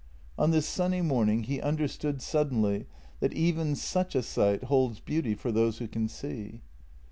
[0.35, 2.87] On this sunny morning he understood suddenly
[3.19, 6.61] that even such a sight holds beauty for those who can see.